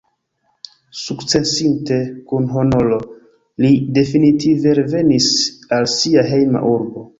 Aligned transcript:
Sukcesinte 1.01 1.97
kun 2.31 2.47
honoro, 2.55 2.97
li 3.65 3.71
definitive 4.01 4.77
revenis 4.83 5.31
al 5.79 5.89
sia 6.01 6.29
hejma 6.35 6.67
urbo. 6.75 7.09